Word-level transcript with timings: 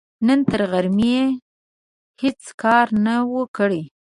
نن 0.27 0.39
تر 0.49 0.61
غرمې 0.71 1.07
يې 1.15 1.25
هيڅ 2.21 2.41
کار 2.61 2.87
نه 3.05 3.15
و، 3.29 3.31
کړی. 3.57 3.81